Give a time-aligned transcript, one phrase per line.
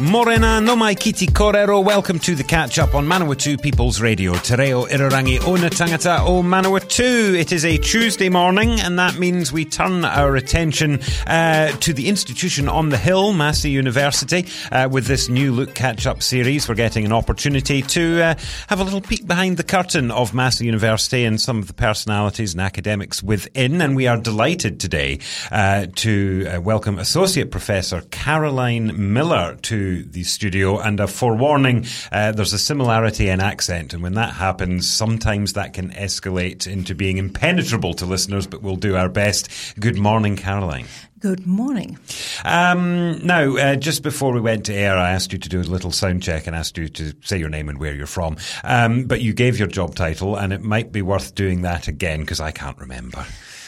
[0.00, 1.82] Morena no mai kiti korero.
[1.82, 4.34] Welcome to the catch up on Manawatu People's Radio.
[4.34, 7.38] Te reo irarangi o na tangata o Manawatu.
[7.38, 10.98] It is a Tuesday morning, and that means we turn our attention
[11.28, 16.08] uh, to the institution on the hill, Massey University, uh, with this new look catch
[16.08, 16.68] up series.
[16.68, 18.34] We're getting an opportunity to uh,
[18.66, 22.52] have a little peek behind the curtain of Massey University and some of the personalities
[22.52, 23.80] and academics within.
[23.80, 25.20] And we are delighted today
[25.52, 30.78] uh, to uh, welcome Associate Professor Caroline Miller to the studio.
[30.78, 33.94] And a forewarning, uh, there's a similarity in accent.
[33.94, 38.76] And when that happens, sometimes that can escalate into being impenetrable to listeners, but we'll
[38.76, 39.48] do our best.
[39.78, 40.86] Good morning, Caroline.
[41.24, 41.98] Good morning.
[42.44, 45.62] Um, now, uh, just before we went to air, I asked you to do a
[45.62, 48.36] little sound check and asked you to say your name and where you're from.
[48.62, 52.20] Um, but you gave your job title, and it might be worth doing that again
[52.20, 53.24] because I can't remember.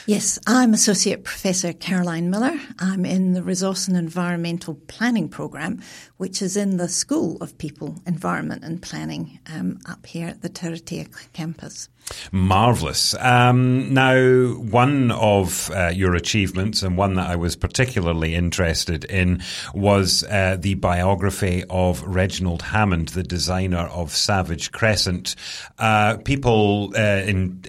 [0.09, 2.57] Yes, I'm Associate Professor Caroline Miller.
[2.79, 5.83] I'm in the Resource and Environmental Planning Programme,
[6.17, 10.49] which is in the School of People, Environment and Planning um, up here at the
[10.49, 11.89] Turitea campus.
[12.31, 13.17] Marvellous.
[13.19, 14.15] Um, now,
[14.55, 19.43] one of uh, your achievements and one that I was particularly interested in
[19.75, 25.35] was uh, the biography of Reginald Hammond, the designer of Savage Crescent.
[25.81, 27.65] Uh, people uh, in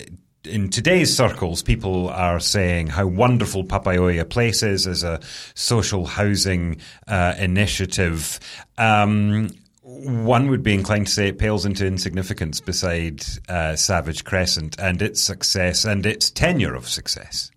[0.48, 5.20] in today's circles, people are saying how wonderful Papaioea Place is as a
[5.53, 6.78] social housing
[7.08, 8.40] uh, initiative.
[8.78, 9.50] Um,
[9.84, 15.02] one would be inclined to say it pales into insignificance beside uh, Savage Crescent and
[15.02, 17.52] its success and its tenure of success.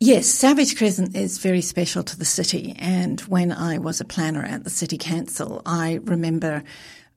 [0.00, 2.74] Yes, Savage Crescent is very special to the city.
[2.78, 6.64] And when I was a planner at the City Council, I remember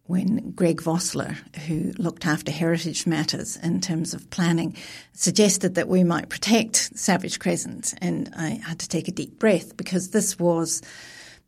[0.09, 1.35] when Greg Vossler,
[1.67, 4.75] who looked after heritage matters in terms of planning,
[5.13, 7.93] suggested that we might protect Savage Crescent.
[8.01, 10.81] And I had to take a deep breath because this was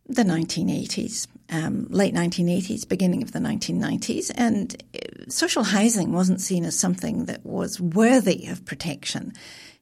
[0.05, 6.63] the 1980s, um, late 1980s, beginning of the 1990s, and uh, social housing wasn't seen
[6.63, 9.33] as something that was worthy of protection.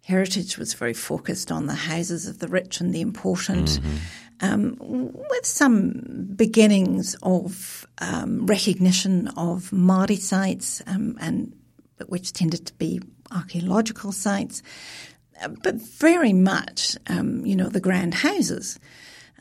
[0.06, 3.68] Heritage was very focused on the houses of the rich and the important.
[3.68, 3.98] Mm-hmm
[4.42, 11.54] um, with some beginnings of um, recognition of Māori sites, um, and
[12.08, 13.02] which tended to be
[13.32, 14.64] archaeological sites,
[15.42, 18.80] uh, but very much, um, you know, the grand houses.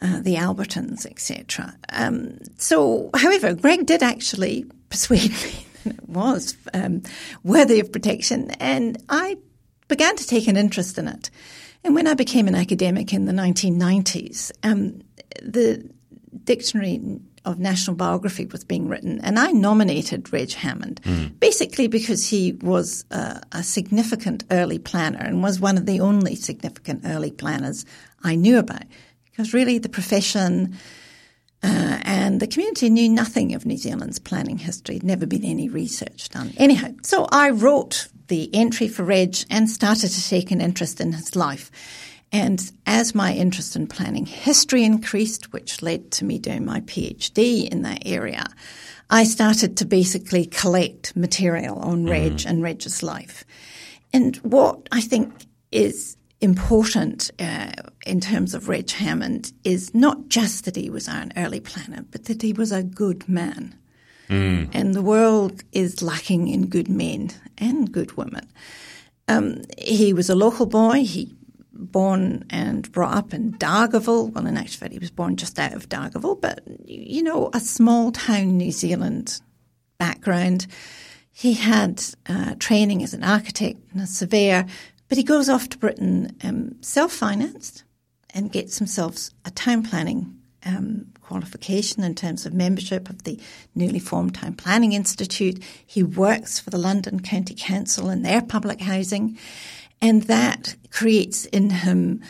[0.01, 1.75] Uh, the Albertons, etc.
[1.89, 7.03] Um, so, however, Greg did actually persuade me that it was um,
[7.43, 9.39] worthy of protection, and I
[9.89, 11.31] began to take an interest in it.
[11.85, 15.01] And when I became an academic in the 1990s, um,
[15.43, 15.89] the
[16.45, 21.39] dictionary of national biography was being written, and I nominated Reg Hammond mm.
[21.41, 26.35] basically because he was a, a, significant early planner and was one of the only
[26.35, 27.87] significant early planners
[28.23, 28.83] I knew about.
[29.25, 30.77] Because really, the profession
[31.63, 34.97] uh, and the community knew nothing of New Zealand's planning history.
[34.97, 36.53] Had never been any research done.
[36.57, 41.13] Anyhow, so I wrote the entry for Reg and started to take an interest in
[41.13, 41.71] his life.
[42.31, 47.69] And as my interest in planning history increased, which led to me doing my PhD
[47.69, 48.45] in that area,
[49.11, 52.47] I started to basically collect material on Reg mm.
[52.47, 53.45] and Reg's life.
[54.13, 55.33] And what I think
[55.73, 57.73] is important uh,
[58.07, 62.27] in terms of Reg Hammond is not just that he was an early planner, but
[62.27, 63.75] that he was a good man.
[64.29, 64.69] Mm.
[64.73, 68.47] And the world is lacking in good men and good women.
[69.27, 71.05] Um, he was a local boy.
[71.05, 71.35] He
[71.73, 74.33] born and brought up in Dargaville.
[74.33, 77.61] Well, in actual fact, he was born just out of Dargaville, but you know, a
[77.61, 79.41] small town New Zealand
[79.99, 80.67] background.
[81.31, 84.67] He had uh, training as an architect and a surveyor,
[85.09, 87.85] but he goes off to Britain um, self financed
[88.35, 90.38] and gets himself a town planning
[90.69, 93.41] um, qualification in terms of membership of the
[93.75, 95.63] newly formed Town Planning Institute.
[95.87, 99.39] He works for the London County Council in their public housing.
[100.01, 102.23] And that creates in him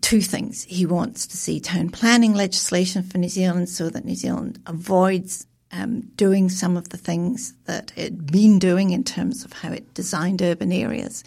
[0.00, 0.64] two things.
[0.64, 5.46] He wants to see town planning legislation for New Zealand so that New Zealand avoids
[5.72, 9.94] um, doing some of the things that it'd been doing in terms of how it
[9.94, 11.24] designed urban areas,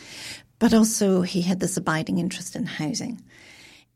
[0.60, 3.22] but also he had this abiding interest in housing.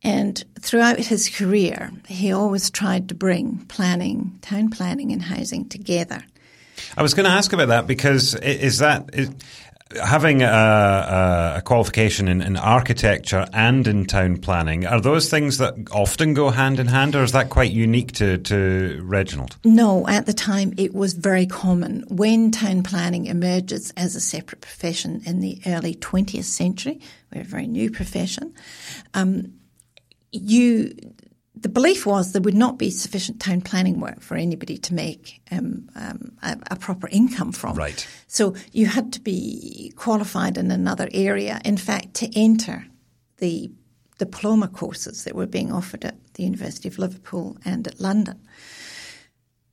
[0.03, 6.23] And throughout his career, he always tried to bring planning, town planning and housing together.
[6.95, 9.29] I was going to ask about that because is that is,
[10.03, 15.73] having a, a qualification in, in, architecture and in town planning, are those things that
[15.91, 19.57] often go hand in hand, or is that quite unique to, to Reginald?
[19.63, 22.03] No, at the time it was very common.
[22.07, 27.01] When town planning emerges as a separate profession in the early 20th century,
[27.33, 28.53] we're a very new profession,
[29.13, 29.53] um,
[30.31, 30.93] you
[31.61, 35.41] the belief was there would not be sufficient town planning work for anybody to make
[35.51, 37.75] um, um, a, a, proper income from.
[37.75, 38.07] Right.
[38.27, 41.59] So you had to be qualified in another area.
[41.65, 42.85] In fact, to enter
[43.37, 43.71] the
[44.19, 48.39] diploma courses that were being offered at the University of Liverpool and at London.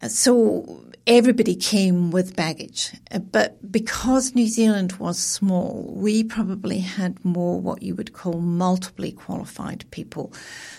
[0.02, 2.92] So everybody came with baggage.
[3.30, 9.10] But because New Zealand was small, we probably had more what you would call multiply
[9.10, 10.32] qualified people.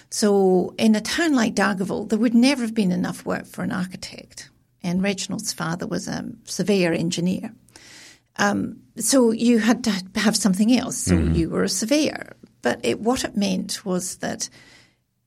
[0.09, 3.71] So in a town like Dargaville, there would never have been enough work for an
[3.71, 4.49] architect.
[4.83, 7.53] And Reginald's father was a surveyor engineer.
[8.37, 10.97] Um, so you had to have something else.
[10.97, 11.33] So mm-hmm.
[11.33, 12.35] you were a surveyor.
[12.61, 14.49] But it, what it meant was that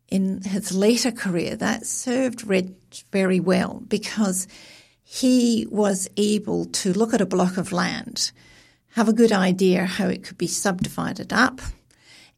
[0.08, 2.46] in his later career, that served
[3.12, 4.46] Very well because
[5.02, 8.32] he was able to look at a block of land,
[8.94, 11.60] have a good idea how it could be subdivided up,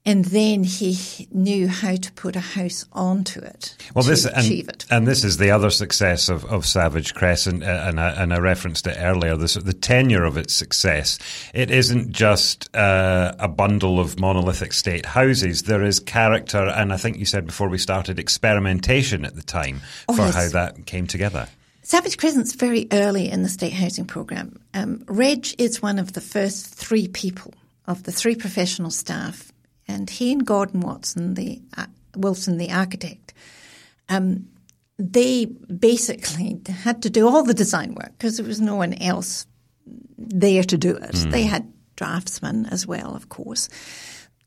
[0.05, 4.77] and then he knew how to put a house onto it well, this, achieve and,
[4.77, 4.87] it.
[4.91, 8.39] And this is the other success of, of Savage Crescent, uh, and, I, and I
[8.39, 9.37] referenced it earlier.
[9.37, 11.19] This, the tenure of its success.
[11.55, 15.63] It isn't just uh, a bundle of monolithic state houses.
[15.65, 19.83] There is character, and I think you said before we started, experimentation at the time
[20.09, 20.35] oh, for yes.
[20.35, 21.49] how that came together.
[21.83, 24.59] Savage Crescent's very early in the state housing program.
[24.75, 27.55] Um, Reg is one of the first three people
[27.87, 29.52] of the three professional staff
[29.89, 31.87] and he and Gordon Watson, the uh,
[32.17, 33.35] Wilson, the architect,
[34.09, 34.49] um,
[34.99, 39.47] they basically had to do all the design work because there was no one else
[40.17, 41.13] there to do it.
[41.13, 41.31] Mm.
[41.31, 43.69] They had draftsmen as well, of course.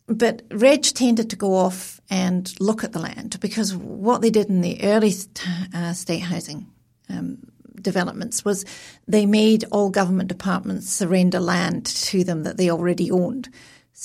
[0.07, 4.49] But Reg tended to go off and look at the land because what they did
[4.49, 5.13] in the early
[5.73, 6.67] uh, state housing
[7.09, 7.39] um,
[7.81, 8.65] developments was
[9.07, 13.49] they made all government departments surrender land to them that they already owned.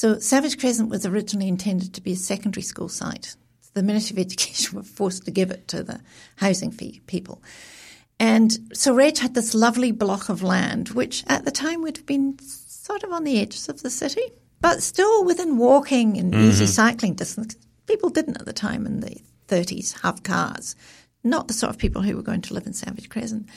[0.00, 3.36] So Savage Crescent was originally intended to be a secondary school site.
[3.74, 6.00] The Ministry of Education were forced to give it to the
[6.36, 7.42] housing fee people.
[8.18, 12.06] And so Reg had this lovely block of land, which at the time would have
[12.06, 14.22] been sort of on the edges of the city,
[14.62, 16.44] but still within walking and mm-hmm.
[16.44, 17.54] easy cycling distance.
[17.84, 20.76] People didn't at the time in the 30s have cars,
[21.22, 23.50] not the sort of people who were going to live in Savage Crescent.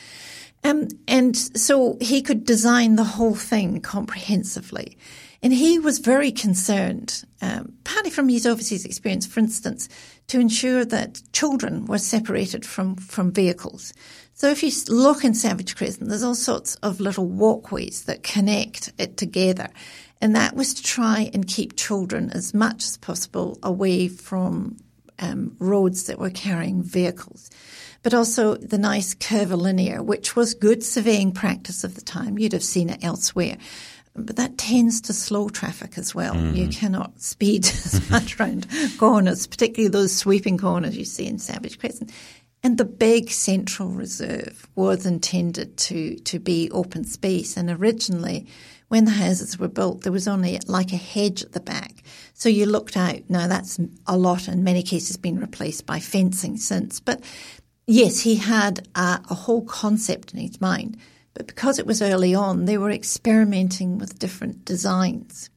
[0.65, 4.97] Um, and so he could design the whole thing comprehensively.
[5.43, 9.89] And he was very concerned, um, partly from his overseas experience, for instance,
[10.27, 13.93] to ensure that children were separated from, from vehicles.
[14.33, 18.93] So if you look in Savage Crescent, there's all sorts of little walkways that connect
[18.97, 19.67] it together.
[20.21, 24.77] And that was to try and keep children as much as possible away from
[25.19, 27.49] um, roads that were carrying vehicles.
[28.01, 32.39] But also the nice curvilinear, which was good surveying practice of the time.
[32.39, 33.57] You'd have seen it elsewhere
[34.15, 36.35] but that tends to slow traffic as well.
[36.35, 36.55] Mm.
[36.55, 41.79] You cannot speed as much around corners, particularly those sweeping corners you see in Savage
[41.79, 42.11] Crescent.
[42.61, 47.57] And the big central reserve was intended to, to be open space.
[47.57, 48.47] And originally,
[48.87, 52.03] when the houses were built, there was only like a hedge at the back.
[52.33, 53.21] So you looked out.
[53.27, 57.01] Now that's a lot, in many cases, been replaced by fencing since.
[57.01, 57.21] But
[57.85, 60.97] yes, he had a, a whole concept in his mind
[61.33, 65.49] but because it was early on, they were experimenting with different designs.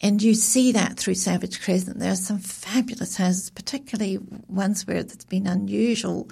[0.00, 1.98] And you see that through Savage Crescent.
[1.98, 4.18] There are some fabulous houses, particularly
[4.48, 6.30] ones where there's been unusual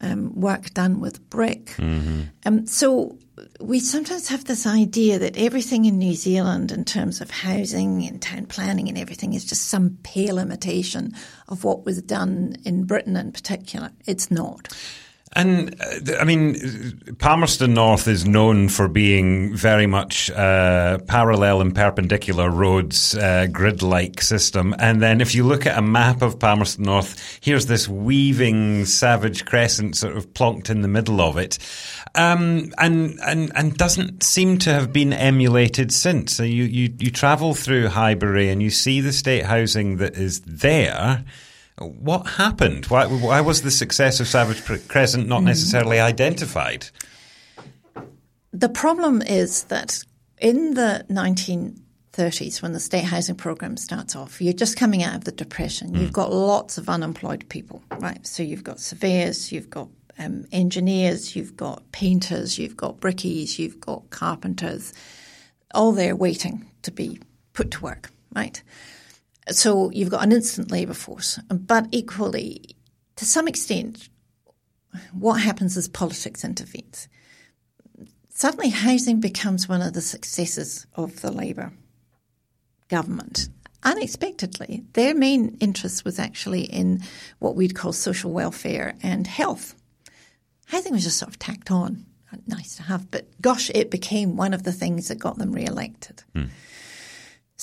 [0.00, 1.66] um, work done with brick.
[1.76, 2.22] Mm-hmm.
[2.44, 3.16] Um, so
[3.60, 8.20] we sometimes have this idea that everything in New Zealand, in terms of housing and
[8.20, 11.14] town planning and everything, is just some pale imitation
[11.48, 13.92] of what was done in Britain in particular.
[14.06, 14.68] It's not.
[15.36, 21.74] And uh, I mean, Palmerston North is known for being very much uh, parallel and
[21.74, 24.74] perpendicular roads, uh, grid-like system.
[24.78, 29.44] And then if you look at a map of Palmerston North, here's this weaving Savage
[29.44, 31.58] Crescent sort of plonked in the middle of it,
[32.14, 36.34] um, and and and doesn't seem to have been emulated since.
[36.34, 40.40] So you you you travel through Highbury and you see the state housing that is
[40.40, 41.24] there
[41.78, 42.86] What happened?
[42.86, 46.88] Why, why was the success of Savage Crescent not necessarily identified?
[48.52, 50.04] The problem is that
[50.38, 55.24] in the 1930s, when the state housing program starts off, you're just coming out of
[55.24, 55.92] the depression.
[55.92, 56.00] Mm.
[56.00, 58.24] You've got lots of unemployed people, right?
[58.24, 59.88] So you've got surveyors, you've got
[60.18, 64.92] um, engineers, you've got painters, you've got brickies, you've got carpenters,
[65.74, 67.18] all there waiting to be
[67.52, 68.62] put to work, right?
[69.50, 72.76] So you've got an instant labour force, but equally,
[73.16, 74.08] to some extent,
[75.12, 77.08] what happens is politics intervenes.
[78.30, 81.72] Suddenly, housing becomes one of the successes of the Labour
[82.88, 83.48] government.
[83.84, 87.02] Unexpectedly, their main interest was actually in
[87.38, 89.74] what we'd call social welfare and health.
[90.66, 92.06] Housing was just sort of tacked on.
[92.48, 96.24] Nice to have, but gosh, it became one of the things that got them re-elected.
[96.34, 96.48] Mm.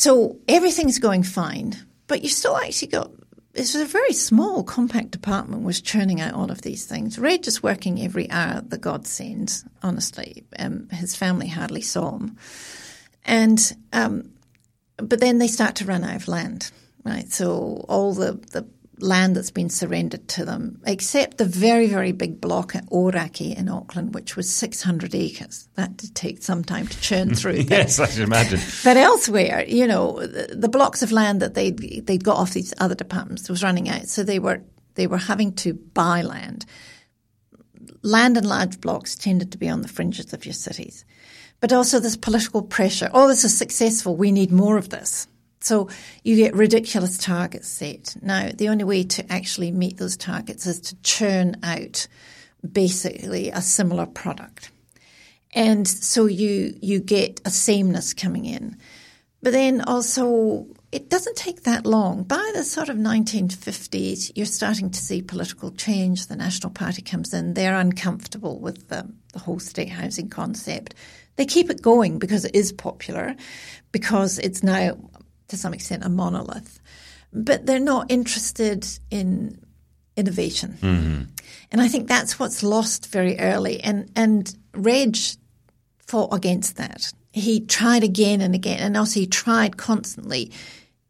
[0.01, 1.75] So everything's going fine,
[2.07, 3.11] but you've still actually got
[3.53, 7.19] this was a very small, compact department was churning out all of these things.
[7.19, 10.43] Reg is working every hour that God sends, honestly.
[10.57, 12.35] Um, his family hardly saw him.
[13.25, 14.31] And, um,
[14.97, 16.71] but then they start to run out of land,
[17.03, 17.31] right?
[17.31, 18.65] So all the, the
[19.01, 23.69] land that's been surrendered to them, except the very, very big block at Orakei in
[23.69, 25.67] Auckland, which was 600 acres.
[25.75, 27.65] That did take some time to churn through.
[27.69, 28.59] yes, I can imagine.
[28.83, 32.73] But elsewhere, you know, the, the blocks of land that they'd, they'd got off these
[32.79, 34.07] other departments was running out.
[34.07, 34.61] So they were,
[34.95, 36.65] they were having to buy land.
[38.01, 41.05] Land in large blocks tended to be on the fringes of your cities.
[41.59, 43.09] But also this political pressure.
[43.13, 44.15] Oh, this is successful.
[44.15, 45.27] We need more of this.
[45.63, 45.89] So
[46.23, 48.15] you get ridiculous targets set.
[48.21, 52.07] Now, the only way to actually meet those targets is to churn out
[52.69, 54.71] basically a similar product.
[55.53, 58.77] And so you, you get a sameness coming in.
[59.43, 62.23] But then also, it doesn't take that long.
[62.23, 66.27] By the sort of 1950s, you're starting to see political change.
[66.27, 67.53] The National Party comes in.
[67.53, 70.95] They're uncomfortable with the, the whole state housing concept.
[71.37, 73.35] They keep it going because it is popular,
[73.91, 74.97] because it's now
[75.51, 76.79] to some extent a monolith,
[77.31, 79.59] but they're not interested in
[80.17, 80.77] innovation.
[80.81, 81.21] Mm-hmm.
[81.71, 83.79] And I think that's what's lost very early.
[83.81, 85.17] And and Reg
[85.99, 87.11] fought against that.
[87.31, 90.51] He tried again and again, and also he tried constantly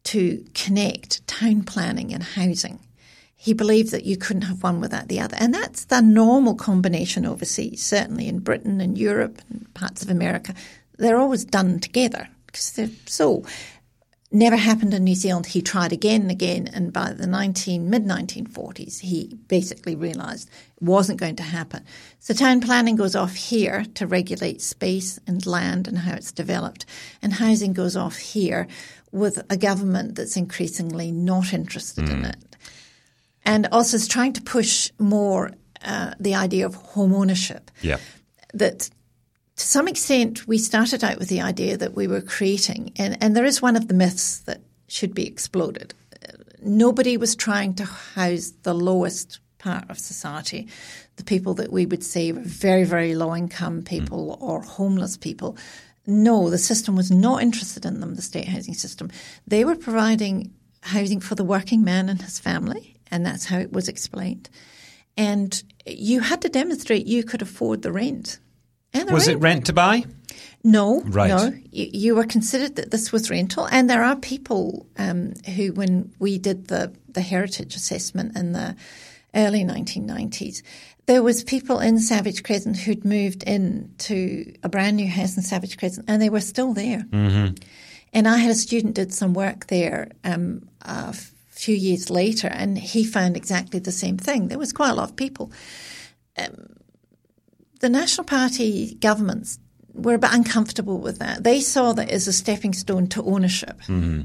[0.04, 2.80] to connect town planning and housing.
[3.36, 5.36] He believed that you couldn't have one without the other.
[5.38, 10.54] And that's the normal combination overseas, certainly in Britain and Europe and parts of America.
[10.98, 13.44] They're always done together because they're so
[14.32, 15.46] never happened in New Zealand.
[15.46, 20.82] He tried again and again, and by the 19, mid 1940s, he basically realised it
[20.82, 21.84] wasn't going to happen.
[22.18, 26.86] So town planning goes off here to regulate space and land and how it's developed,
[27.20, 28.68] and housing goes off here
[29.10, 32.12] with a government that's increasingly not interested mm.
[32.12, 32.56] in it,
[33.44, 35.52] and also is trying to push more
[35.84, 37.70] uh, the idea of home ownership.
[37.80, 37.98] Yeah.
[38.54, 38.90] That
[39.56, 43.36] to some extent, we started out with the idea that we were creating, and, and
[43.36, 45.94] there is one of the myths that should be exploded.
[46.62, 50.68] Nobody was trying to house the lowest part of society,
[51.16, 54.42] the people that we would say were very, very low income people mm.
[54.42, 55.56] or homeless people.
[56.06, 59.10] No, the system was not interested in them, the state housing system.
[59.46, 63.72] They were providing housing for the working man and his family, and that's how it
[63.72, 64.50] was explained.
[65.16, 68.38] And you had to demonstrate you could afford the rent.
[68.94, 70.04] Was it rent to buy?
[70.64, 71.28] No, right.
[71.28, 71.52] no.
[71.70, 76.12] You, you, were considered that this was rental, and there are people um, who, when
[76.18, 78.76] we did the the heritage assessment in the
[79.34, 80.62] early 1990s,
[81.06, 85.42] there was people in Savage Crescent who'd moved in to a brand new house in
[85.42, 87.00] Savage Crescent, and they were still there.
[87.10, 87.54] Mm-hmm.
[88.12, 91.14] And I had a student did some work there um, a
[91.48, 94.48] few years later, and he found exactly the same thing.
[94.48, 95.50] There was quite a lot of people.
[96.38, 96.76] Um,
[97.82, 99.58] the National Party governments
[99.92, 101.44] were a bit uncomfortable with that.
[101.44, 103.80] They saw that as a stepping stone to ownership.
[103.82, 104.22] Mm-hmm.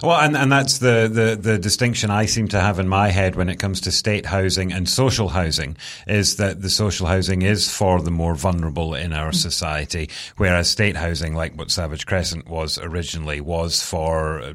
[0.00, 3.34] Well, and, and that's the, the, the, distinction I seem to have in my head
[3.34, 7.68] when it comes to state housing and social housing is that the social housing is
[7.68, 9.36] for the more vulnerable in our mm-hmm.
[9.36, 14.52] society, whereas state housing, like what Savage Crescent was originally, was for uh,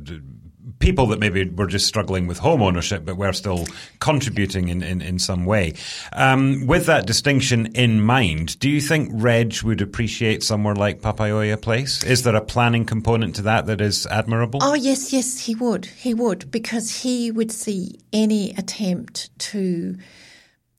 [0.79, 3.65] people that maybe were just struggling with home ownership, but were still
[3.99, 5.73] contributing in, in, in some way.
[6.13, 11.61] Um, with that distinction in mind, do you think Reg would appreciate somewhere like Papaioea
[11.61, 12.03] Place?
[12.03, 14.59] Is there a planning component to that that is admirable?
[14.61, 15.85] Oh, yes, yes, he would.
[15.85, 19.97] He would, because he would see any attempt to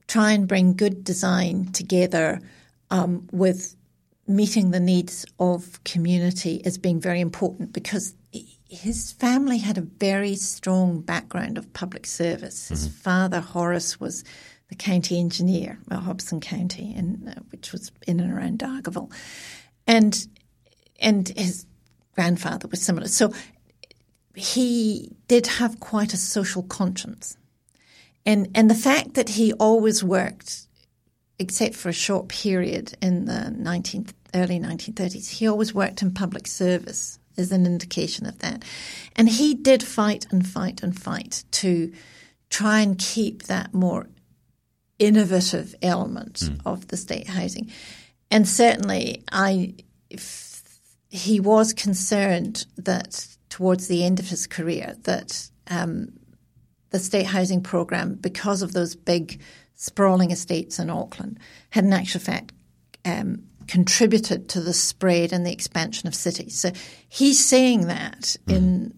[0.07, 2.41] try and bring good design together
[2.91, 3.77] um, with
[4.27, 8.15] meeting the needs of community as being very important because
[8.69, 12.69] his family had a very strong background of public service.
[12.69, 12.99] His mm-hmm.
[12.99, 14.25] father, Horace, was
[14.69, 19.11] the county engineer at Hobson County, uh, which was in and around Dargaville,
[19.87, 20.29] and
[21.01, 21.65] and his
[22.15, 23.09] grandfather was similar.
[23.09, 23.33] So
[24.35, 27.39] he did have quite a social conscience,
[28.27, 30.67] and and the fact that he always worked,
[31.39, 36.47] except for a short period in the 19th, early 1930s, he always worked in public
[36.47, 38.65] service is an indication of that.
[39.17, 41.93] And he did fight and fight and fight to
[42.51, 44.09] try and keep that more
[44.99, 46.61] innovative element mm.
[46.67, 47.71] of the state housing.
[48.31, 49.75] And certainly, I
[51.11, 56.13] he was concerned that towards the end of his career that um,
[56.91, 59.41] the state housing program, because of those big
[59.75, 61.39] sprawling estates in Auckland,
[61.71, 62.53] had in actual fact
[63.05, 66.59] um, contributed to the spread and the expansion of cities.
[66.59, 66.73] So
[67.09, 68.57] he's seeing that mm.
[68.57, 68.95] in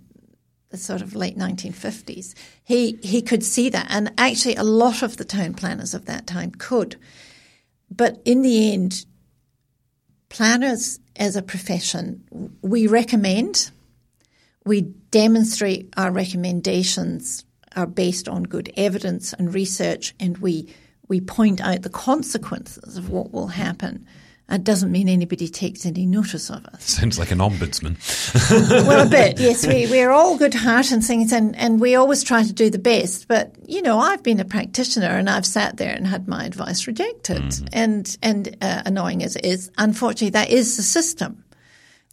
[0.70, 2.34] the sort of late 1950s.
[2.64, 6.26] He he could see that, and actually, a lot of the town planners of that
[6.26, 6.96] time could.
[7.90, 9.04] But in the end,
[10.28, 13.70] planners as a profession, we recommend,
[14.64, 17.44] we demonstrate our recommendations
[17.76, 20.72] are based on good evidence and research, and we
[21.08, 24.06] we point out the consequences of what will happen.
[24.50, 26.84] It doesn't mean anybody takes any notice of us.
[26.98, 27.96] Sounds like an ombudsman.
[28.86, 29.66] well, a bit, yes.
[29.66, 32.78] We, we're all good heart and things, and, and we always try to do the
[32.78, 33.28] best.
[33.28, 36.86] But, you know, I've been a practitioner and I've sat there and had my advice
[36.86, 37.42] rejected.
[37.42, 37.68] Mm.
[37.72, 41.44] And, and uh, annoying as it is, unfortunately, that is the system.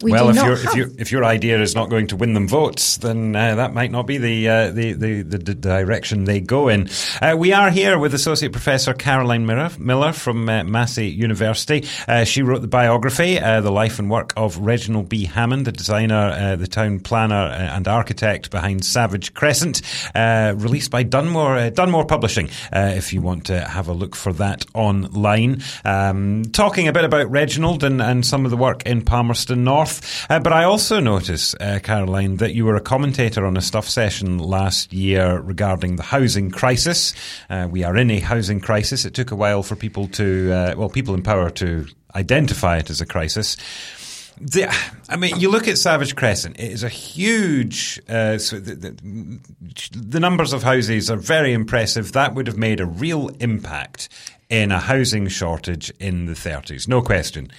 [0.04, 2.48] We well, if, your, if, your, if your idea is not going to win them
[2.48, 6.68] votes, then uh, that might not be the, uh, the, the, the, direction they go
[6.68, 6.88] in.
[7.20, 11.88] Uh, we are here with Associate Professor Caroline Miller, Miller from uh, Massey University.
[12.08, 15.26] Uh, she wrote the biography, uh, The Life and Work of Reginald B.
[15.26, 19.82] Hammond, the designer, the town planner and architect behind Savage Crescent,
[20.14, 25.64] released by Dunmore, Dunmore Publishing, if you want to have a look for that online.
[25.84, 29.87] Um, talking a bit about Reginald and, and some of the work in Palmerston North.
[30.30, 33.88] Uh, but I also noticed, uh, Caroline, that you were a commentator on a stuff
[33.88, 37.14] session last year regarding the housing crisis.
[37.50, 39.06] Uh, we are in a housing crisis.
[39.06, 42.90] It took a while for people to, uh, well, people in power to identify it
[42.90, 43.58] as a crisis.
[44.40, 44.72] The,
[45.10, 48.00] I mean, you look at Savage Crescent; it is a huge.
[48.08, 49.40] Uh, so the, the,
[49.96, 52.12] the, numbers of houses are very impressive.
[52.12, 54.10] That would have made a real impact
[54.50, 57.52] in a housing shortage in the 30s, no question.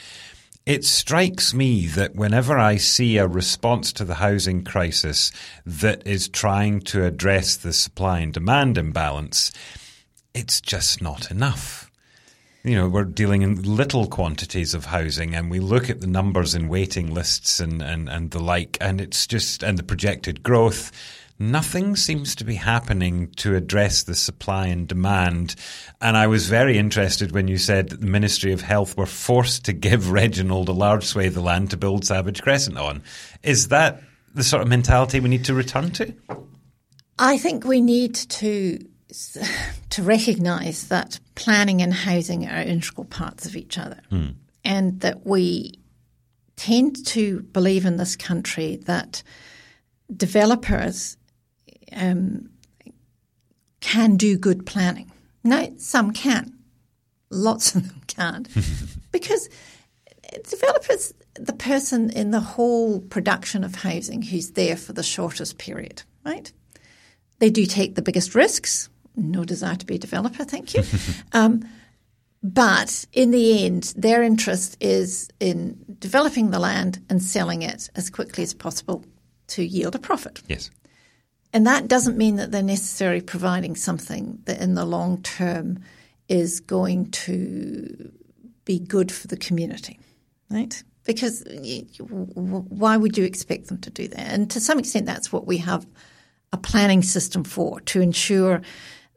[0.69, 5.33] It strikes me that whenever I see a response to the housing crisis
[5.65, 9.51] that is trying to address the supply and demand imbalance,
[10.35, 11.91] it's just not enough.
[12.65, 16.55] You know, we're dealing in little quantities of housing and we look at the numbers
[16.55, 20.93] in waiting lists and, and, and the like, and it's just, and the projected growth
[21.39, 25.55] nothing seems to be happening to address the supply and demand.
[26.01, 29.65] And I was very interested when you said that the Ministry of Health were forced
[29.67, 33.03] to give Reginald a large swathe of land to build Savage Crescent on.
[33.43, 34.03] Is that
[34.35, 36.15] the sort of mentality we need to return to?
[37.19, 38.79] I think we need to
[39.91, 44.35] to recognise that planning and housing are integral parts of each other, mm.
[44.65, 45.75] and that we
[46.57, 49.23] tend to believe in this country that
[50.15, 51.17] developers
[51.93, 52.51] um,
[53.81, 55.11] can do good planning.
[55.45, 56.55] No, some can.
[57.31, 58.49] Lots of them can't.
[59.13, 59.49] because
[60.49, 66.03] developers, the person in the whole production of housing who's there for the shortest period,
[66.25, 66.53] right?
[67.39, 68.89] They do take the biggest risks.
[69.17, 70.83] No desire to be a developer, thank you.
[71.33, 71.69] um,
[72.43, 78.11] but in the end, their interest is in developing the land and selling it as
[78.11, 79.05] quickly as possible
[79.49, 80.43] to yield a profit.
[80.47, 80.71] Yes.
[81.53, 85.81] And that doesn't mean that they're necessarily providing something that in the long term
[86.29, 88.13] is going to
[88.65, 89.99] be good for the community,
[90.51, 90.83] right?
[91.05, 91.43] Because
[91.95, 94.21] why would you expect them to do that?
[94.21, 95.87] And to some extent, that's what we have
[96.53, 98.61] a planning system for to ensure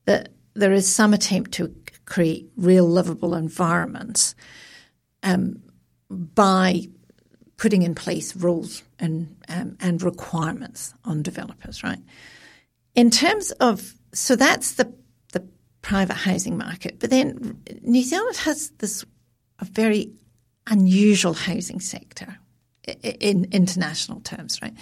[0.05, 1.73] that there is some attempt to
[2.05, 4.35] create real livable environments
[5.23, 5.61] um,
[6.09, 6.87] by
[7.61, 11.99] putting in place rules and um, and requirements on developers, right?
[12.95, 14.91] In terms of so that's the
[15.31, 15.47] the
[15.83, 19.05] private housing market, but then New Zealand has this
[19.59, 20.11] a very
[20.65, 22.35] unusual housing sector
[23.03, 24.73] in international terms, right?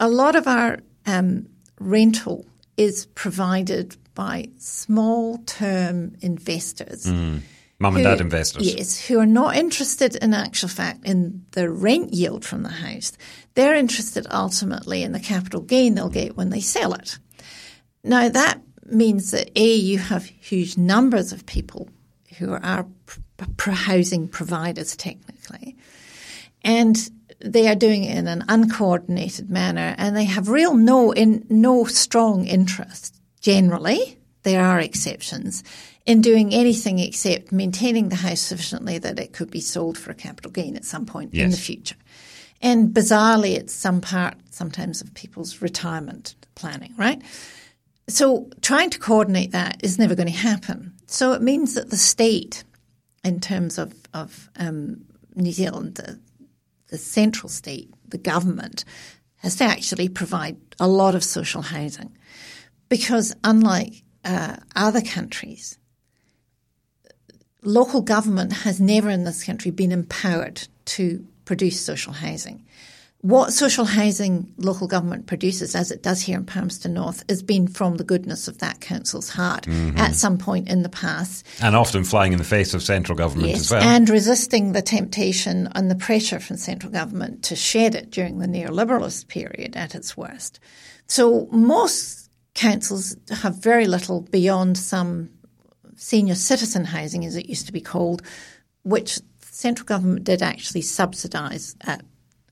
[0.00, 1.46] A lot of our um,
[1.78, 2.44] rental
[2.76, 7.06] is provided by small term investors.
[7.06, 7.42] Mm
[7.78, 8.74] Mum and dad investors.
[8.74, 13.12] Yes, who are not interested in actual fact in the rent yield from the house.
[13.54, 17.18] They're interested ultimately in the capital gain they'll get when they sell it.
[18.02, 21.90] Now that means that A, you have huge numbers of people
[22.38, 22.86] who are
[23.66, 25.76] housing providers technically.
[26.62, 26.96] And
[27.40, 31.84] they are doing it in an uncoordinated manner and they have real no in no
[31.84, 34.18] strong interest generally.
[34.42, 35.62] There are exceptions
[36.06, 40.14] in doing anything except maintaining the house sufficiently that it could be sold for a
[40.14, 41.44] capital gain at some point yes.
[41.44, 41.96] in the future.
[42.62, 47.20] And bizarrely, it's some part sometimes of people's retirement planning, right?
[48.08, 50.94] So trying to coordinate that is never going to happen.
[51.06, 52.64] So it means that the state,
[53.24, 56.18] in terms of, of um, New Zealand, the,
[56.88, 58.84] the central state, the government,
[59.38, 62.16] has to actually provide a lot of social housing.
[62.88, 65.78] Because unlike uh, other countries,
[67.66, 72.64] local government has never in this country been empowered to produce social housing.
[73.22, 77.66] What social housing local government produces, as it does here in Palmerston North, has been
[77.66, 79.98] from the goodness of that council's heart mm-hmm.
[79.98, 81.44] at some point in the past.
[81.60, 83.82] And often flying in the face of central government yes, as well.
[83.82, 88.46] And resisting the temptation and the pressure from central government to shed it during the
[88.46, 90.60] neoliberalist period at its worst.
[91.08, 95.30] So most councils have very little beyond some
[95.96, 98.22] senior citizen housing, as it used to be called,
[98.82, 102.04] which central government did actually subsidise at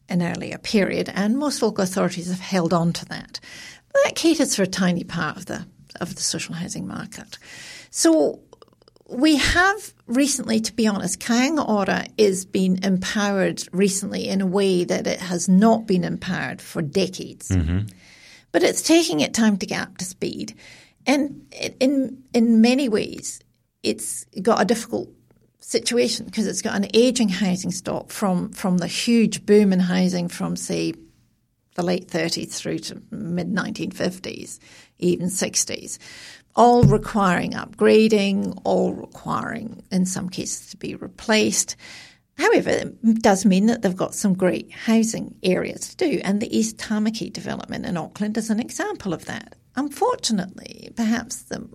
[0.08, 3.40] an earlier period, and most local authorities have held on to that.
[4.04, 5.66] That caters for a tiny part of the
[6.00, 7.38] of the social housing market.
[7.90, 8.40] So
[9.08, 14.84] we have recently, to be honest, Kāinga Ora is being empowered recently in a way
[14.84, 17.50] that it has not been empowered for decades.
[17.50, 17.86] Mm-hmm.
[18.50, 20.54] But it's taking it time to get up to speed.
[21.06, 23.40] And in in many ways,
[23.82, 25.08] it's got a difficult
[25.60, 30.28] situation because it's got an aging housing stock from from the huge boom in housing
[30.28, 30.94] from say
[31.74, 34.58] the late 30s through to mid 1950s,
[34.98, 35.98] even 60s,
[36.54, 41.76] all requiring upgrading, all requiring in some cases to be replaced.
[42.36, 46.56] However, it does mean that they've got some great housing areas to do, and the
[46.56, 49.54] East Tamaki development in Auckland is an example of that.
[49.76, 51.68] Unfortunately, perhaps the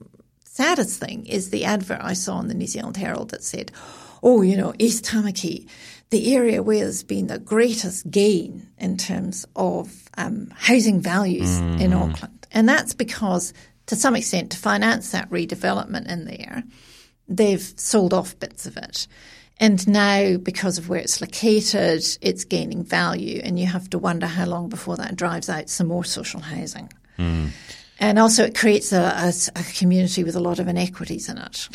[0.45, 3.71] saddest thing is the advert I saw in the New Zealand Herald that said,
[4.21, 5.67] oh, you know, East Tamaki,
[6.09, 11.79] the area where there's been the greatest gain in terms of um, housing values mm.
[11.79, 12.47] in Auckland.
[12.51, 13.53] And that's because,
[13.85, 16.63] to some extent, to finance that redevelopment in there,
[17.27, 19.07] they've sold off bits of it.
[19.61, 24.25] And now, because of where it's located, it's gaining value, and you have to wonder
[24.25, 26.91] how long before that drives out some more social housing.
[27.17, 27.49] Mm.
[27.99, 31.67] And also, it creates a, a, a, community with a lot of inequities in it.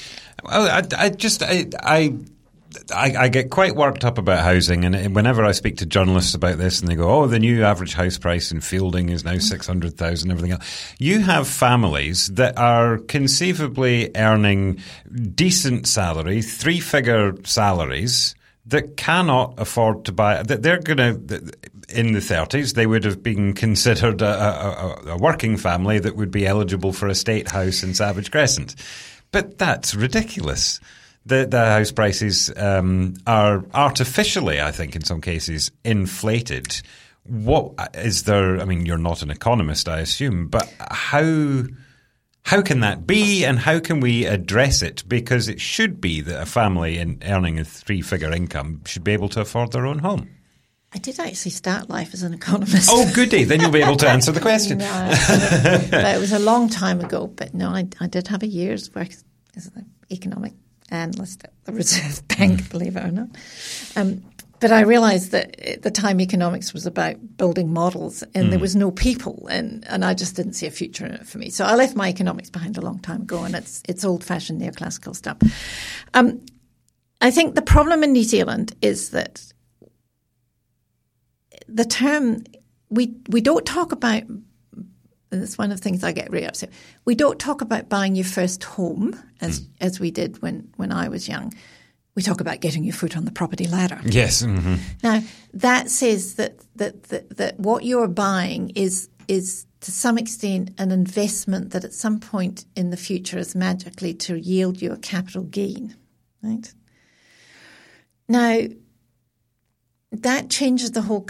[0.42, 2.14] Well, I, I just I, I
[2.94, 6.58] I, I, get quite worked up about housing, and whenever I speak to journalists about
[6.58, 9.66] this, and they go, "Oh, the new average house price in Feilding is now six
[9.66, 14.80] hundred thousand, everything else." You have families that are conceivably earning
[15.34, 18.34] decent salaries, three-figure salaries,
[18.66, 20.42] that cannot afford to buy.
[20.42, 21.52] That they're going to
[21.88, 26.31] in the 30s, they would have been considered a, a, a, working family that would
[26.31, 28.75] be eligible for a state house in Savage Crescent.
[29.33, 30.81] But that's ridiculous.
[31.27, 36.81] The, the house prices um, are artificially, I think, in some cases, inflated.
[37.25, 38.61] What is there?
[38.61, 41.64] I mean, you're not an economist, I assume, but how
[42.44, 45.03] how can that be, and how can we address it?
[45.09, 49.12] Because it should be that a family in earning a three figure income should be
[49.12, 50.29] able to afford their own home.
[50.94, 52.88] I did actually start life as an economist.
[52.92, 53.42] Oh, goody.
[53.42, 54.78] Then you'll be able to answer the question.
[54.78, 54.87] no,
[55.90, 57.26] but it was a long time ago.
[57.26, 59.09] But no, I, I did have a year's work
[59.57, 60.52] as an economic
[60.90, 62.70] analyst at the Reserve Bank, mm.
[62.70, 63.28] believe it or not.
[63.96, 64.22] Um,
[64.61, 68.50] but I realised that at the time economics was about building models and mm.
[68.50, 71.38] there was no people and, and I just didn't see a future in it for
[71.38, 71.50] me.
[71.50, 74.62] So I left my economics behind a long time ago and it's, it's old fashioned
[74.62, 75.38] neoclassical stuff.
[76.14, 76.40] Um,
[77.20, 79.52] I think the problem in New Zealand is that
[81.74, 82.44] the term
[82.88, 84.22] we we don't talk about.
[84.22, 86.70] And it's one of the things I get really upset.
[87.04, 89.68] We don't talk about buying your first home as mm.
[89.80, 91.52] as we did when when I was young.
[92.14, 94.00] We talk about getting your foot on the property ladder.
[94.04, 94.42] Yes.
[94.42, 94.76] Mm-hmm.
[95.02, 100.70] Now that says that, that that that what you're buying is is to some extent
[100.78, 104.96] an investment that at some point in the future is magically to yield you a
[104.96, 105.96] capital gain,
[106.42, 106.72] right?
[108.28, 108.60] Now,
[110.10, 111.20] that changes the whole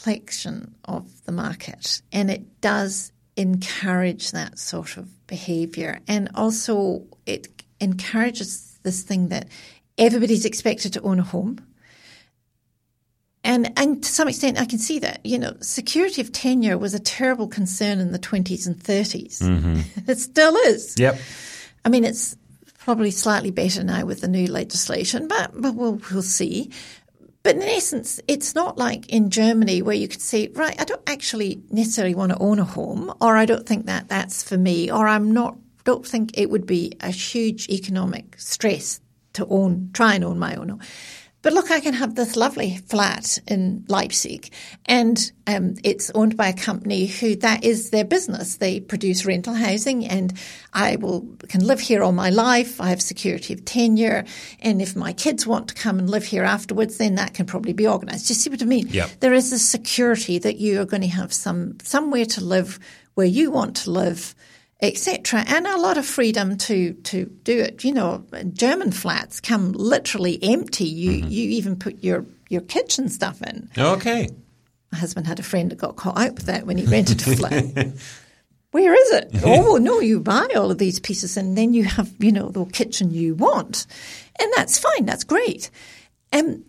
[0.00, 6.00] complexion of the market and it does encourage that sort of behavior.
[6.08, 7.48] And also, it
[7.80, 9.48] encourages this thing that
[9.98, 11.58] everybody's expected to own a home.
[13.42, 15.24] And, and to some extent, I can see that.
[15.24, 19.38] You know, security of tenure was a terrible concern in the 20s and 30s.
[19.38, 19.80] Mm-hmm.
[20.10, 20.94] it still is.
[20.98, 21.18] Yep.
[21.84, 22.36] I mean, it's
[22.78, 26.70] probably slightly better now with the new legislation, but, but we'll, we'll see.
[27.42, 31.00] But in essence, it's not like in Germany where you could say, right, I don't
[31.06, 34.90] actually necessarily want to own a home, or I don't think that that's for me,
[34.90, 39.00] or I'm not, don't think it would be a huge economic stress
[39.32, 40.80] to own, try and own my own home.
[41.42, 44.52] But look, I can have this lovely flat in Leipzig,
[44.84, 48.56] and um, it's owned by a company who that is their business.
[48.56, 50.34] They produce rental housing, and
[50.74, 52.78] I will can live here all my life.
[52.78, 54.24] I have security of tenure,
[54.60, 57.72] and if my kids want to come and live here afterwards, then that can probably
[57.72, 58.28] be organised.
[58.28, 58.88] Do you see what I mean?
[58.88, 59.20] Yep.
[59.20, 62.78] There is a security that you are going to have some somewhere to live
[63.14, 64.34] where you want to live
[64.82, 67.84] etc., and a lot of freedom to to do it.
[67.84, 70.84] You know, German flats come literally empty.
[70.84, 71.28] You mm-hmm.
[71.28, 73.68] you even put your your kitchen stuff in.
[73.76, 74.28] Okay.
[74.92, 77.36] My husband had a friend that got caught out with that when he rented a
[77.36, 77.92] flat.
[78.72, 79.30] Where is it?
[79.44, 82.64] oh no, you buy all of these pieces and then you have you know the
[82.66, 83.86] kitchen you want,
[84.38, 85.04] and that's fine.
[85.04, 85.70] That's great.
[86.32, 86.64] And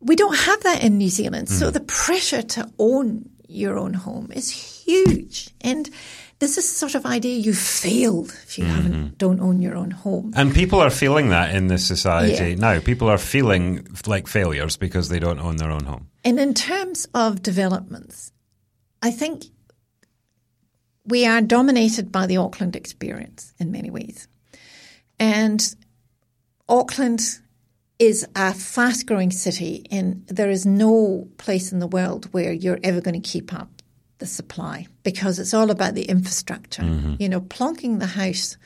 [0.00, 1.52] we don't have that in New Zealand, mm.
[1.52, 5.90] so the pressure to own your own home is huge and
[6.38, 8.74] there's this sort of idea you failed if you mm-hmm.
[8.74, 10.32] haven't don't own your own home.
[10.36, 12.54] And people are feeling that in this society yeah.
[12.56, 12.80] now.
[12.80, 16.08] People are feeling like failures because they don't own their own home.
[16.24, 18.32] And in terms of developments,
[19.00, 19.44] I think
[21.06, 24.28] we are dominated by the Auckland experience in many ways.
[25.18, 25.74] And
[26.68, 27.20] Auckland
[28.04, 32.78] is a fast growing city, and there is no place in the world where you're
[32.82, 33.82] ever going to keep up
[34.18, 36.82] the supply because it's all about the infrastructure.
[36.82, 37.14] Mm-hmm.
[37.18, 38.56] You know, plonking the house,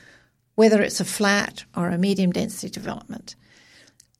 [0.55, 3.35] whether it's a flat or a medium density development,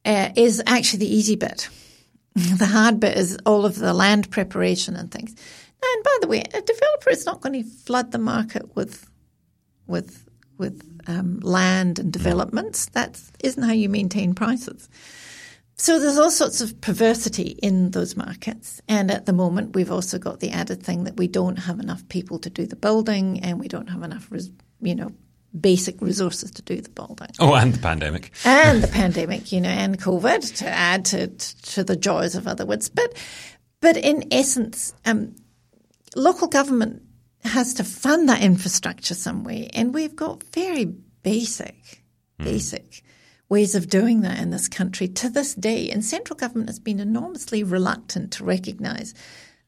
[0.05, 1.69] uh, is actually the easy bit.
[2.35, 5.31] the hard bit is all of the land preparation and things.
[5.81, 9.09] And by the way, a developer is not going to flood the market with
[9.87, 10.28] with
[10.59, 12.87] with um, land and developments.
[12.89, 14.89] That isn't how you maintain prices.
[15.79, 18.81] So there's all sorts of perversity in those markets.
[18.89, 22.07] And at the moment, we've also got the added thing that we don't have enough
[22.09, 24.29] people to do the building and we don't have enough,
[24.81, 25.13] you know,
[25.57, 27.29] basic resources to do the building.
[27.39, 28.33] Oh, and the pandemic.
[28.43, 32.65] And the pandemic, you know, and COVID to add to, to the joys of other
[32.65, 32.89] words.
[32.89, 33.13] But,
[33.79, 35.33] but in essence, um,
[36.13, 37.03] local government
[37.43, 39.69] has to fund that infrastructure some way.
[39.73, 40.85] And we've got very
[41.23, 42.03] basic,
[42.39, 42.45] mm.
[42.45, 43.03] basic
[43.47, 45.89] ways of doing that in this country to this day.
[45.89, 49.13] And central government has been enormously reluctant to recognise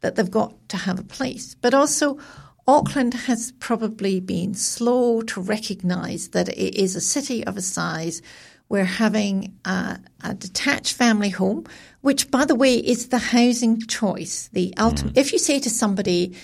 [0.02, 1.56] that they've got to have a place.
[1.56, 2.20] But also,
[2.68, 8.22] Auckland has probably been slow to recognise that it is a city of a size
[8.68, 11.66] where having a, a, detached family home,
[12.00, 14.50] which, by the way, is the housing choice.
[14.54, 15.16] The ultimate.
[15.16, 15.18] Mm.
[15.18, 16.38] If you say to somebody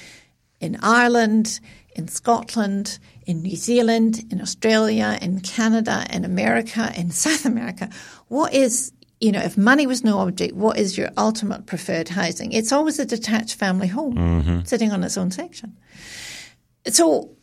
[0.59, 1.59] in Ireland,
[1.95, 7.89] in Scotland, in New Zealand, in Australia, in Canada, in America, in South America.
[8.27, 12.53] What is, you know, if money was no object, what is your ultimate preferred housing?
[12.53, 14.63] It's always a detached family home mm-hmm.
[14.63, 15.77] sitting on its own section.
[16.87, 17.35] So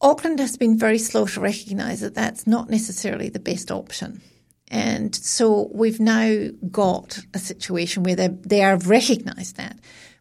[0.00, 4.22] Auckland has been very slow to recognise that that's not necessarily the best option.
[4.68, 9.76] And so we've now got a situation where they, they have recognised that.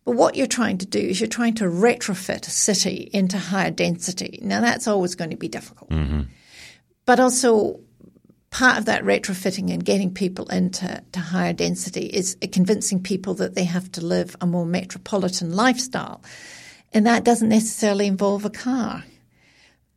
[0.09, 3.69] But what you're trying to do is you're trying to retrofit a city into higher
[3.69, 4.39] density.
[4.41, 5.91] Now, that's always going to be difficult.
[5.91, 6.21] Mm-hmm.
[7.05, 7.79] But also,
[8.49, 13.53] part of that retrofitting and getting people into to higher density is convincing people that
[13.53, 16.23] they have to live a more metropolitan lifestyle.
[16.91, 19.03] And that doesn't necessarily involve a car.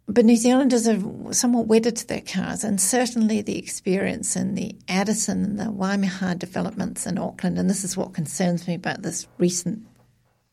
[0.09, 1.01] But New Zealanders are
[1.33, 6.38] somewhat wedded to their cars, and certainly the experience in the Addison and the Waimiha
[6.38, 9.87] developments in Auckland, and this is what concerns me about this recent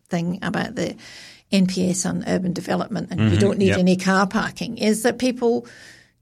[0.09, 0.95] thing about the
[1.51, 3.79] NPS on urban development and mm-hmm, you don't need yep.
[3.79, 5.65] any car parking is that people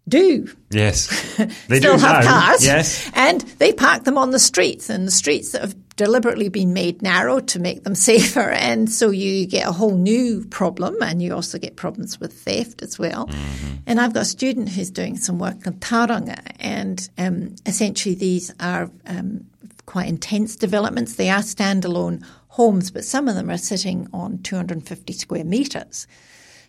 [0.07, 0.49] do.
[0.71, 1.07] Yes.
[1.67, 2.31] They still have now.
[2.31, 2.65] cars.
[2.65, 3.11] Yes.
[3.13, 7.01] And they park them on the streets and the streets that have deliberately been made
[7.01, 8.49] narrow to make them safer.
[8.49, 12.81] And so you get a whole new problem and you also get problems with theft
[12.81, 13.27] as well.
[13.27, 13.75] Mm-hmm.
[13.85, 18.53] And I've got a student who's doing some work in Tauranga and um, essentially these
[18.59, 19.45] are um,
[19.85, 21.15] quite intense developments.
[21.15, 22.23] They are standalone
[22.57, 26.07] homes, but some of them are sitting on 250 square metres.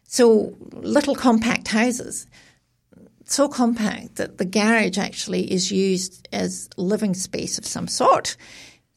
[0.05, 2.27] So little compact houses,
[3.25, 8.37] so compact that the garage actually is used as living space of some sort.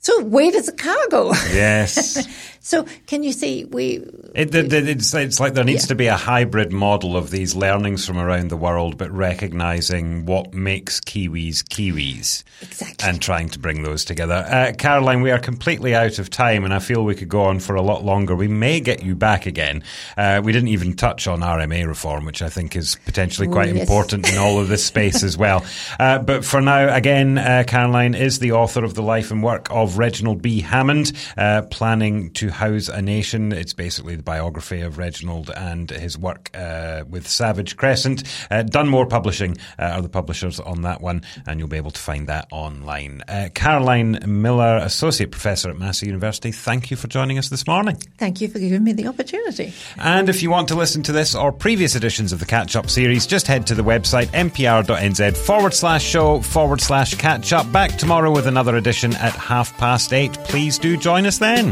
[0.01, 1.31] So where does the car go?
[1.53, 2.27] Yes.
[2.63, 3.95] So can you see we?
[4.35, 5.87] It, it, it's, it's like there needs yeah.
[5.87, 10.53] to be a hybrid model of these learnings from around the world, but recognizing what
[10.53, 14.45] makes Kiwis Kiwis, exactly, and trying to bring those together.
[14.47, 17.59] Uh, Caroline, we are completely out of time, and I feel we could go on
[17.59, 18.35] for a lot longer.
[18.35, 19.83] We may get you back again.
[20.15, 23.77] Uh, we didn't even touch on RMA reform, which I think is potentially quite Ooh,
[23.77, 23.89] yes.
[23.89, 25.65] important in all of this space as well.
[25.99, 29.67] Uh, but for now, again, uh, Caroline is the author of the life and work
[29.69, 30.61] of Reginald B.
[30.61, 33.51] Hammond, uh, planning to house a nation.
[33.51, 38.23] It's basically the biography of Reginald and his work uh, with Savage Crescent.
[38.49, 41.99] Uh, Dunmore Publishing uh, are the publishers on that one, and you'll be able to
[41.99, 43.23] find that online.
[43.27, 47.95] Uh, Caroline Miller, Associate Professor at Massey University, thank you for joining us this morning.
[48.17, 49.73] Thank you for giving me the opportunity.
[49.97, 52.89] And if you want to listen to this or previous editions of the Catch Up
[52.89, 57.71] series, just head to the website mpr.nz forward slash show forward slash catch up.
[57.71, 60.31] Back tomorrow with another edition at half past eight.
[60.45, 61.71] Please do join us then.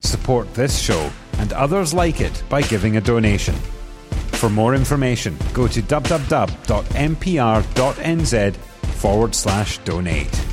[0.00, 1.08] Support this show
[1.38, 3.54] and others like it by giving a donation.
[4.40, 6.56] For more information, go to www.mpr.nz
[8.56, 10.51] forward slash donate.